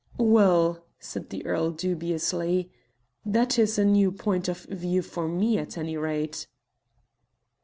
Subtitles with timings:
[0.17, 2.71] "Well," said the earl dubiously,
[3.23, 6.47] "that is a new point of view for me at any rate."